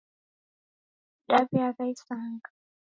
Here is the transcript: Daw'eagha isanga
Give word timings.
Daw'eagha 1.27 1.83
isanga 1.93 2.49